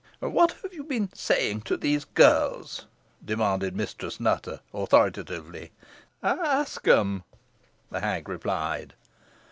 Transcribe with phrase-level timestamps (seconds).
[0.19, 2.87] "What have you been saying to these girls?"
[3.23, 5.73] demanded Mistress Nutter, authoritatively.
[6.23, 7.23] "Ask them,"
[7.91, 8.95] the hag replied.